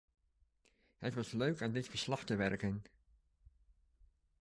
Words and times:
Het 0.97 1.13
was 1.13 1.31
leuk 1.31 1.61
aan 1.61 1.71
dit 1.71 1.87
verslag 1.87 2.23
te 2.23 2.35
werken. 2.35 2.83